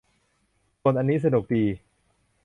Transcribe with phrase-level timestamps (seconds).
[0.81, 1.63] ส่วนอันนี้สนุกดี